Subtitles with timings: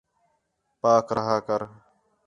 [0.81, 1.61] پاک رِہا کر